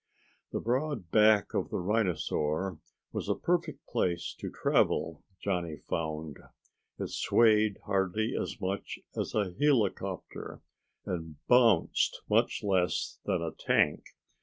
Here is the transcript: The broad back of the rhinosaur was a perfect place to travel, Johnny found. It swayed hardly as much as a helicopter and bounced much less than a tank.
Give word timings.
The 0.51 0.59
broad 0.59 1.11
back 1.11 1.53
of 1.53 1.69
the 1.69 1.77
rhinosaur 1.77 2.79
was 3.11 3.29
a 3.29 3.35
perfect 3.35 3.85
place 3.85 4.35
to 4.39 4.49
travel, 4.49 5.23
Johnny 5.39 5.77
found. 5.87 6.37
It 6.97 7.09
swayed 7.11 7.77
hardly 7.85 8.35
as 8.35 8.59
much 8.59 8.97
as 9.15 9.35
a 9.35 9.53
helicopter 9.59 10.63
and 11.05 11.35
bounced 11.47 12.23
much 12.27 12.63
less 12.63 13.19
than 13.25 13.43
a 13.43 13.51
tank. 13.51 14.03